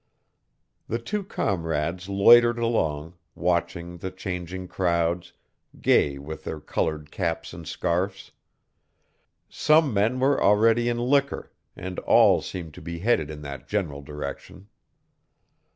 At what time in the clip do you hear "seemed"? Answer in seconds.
12.41-12.73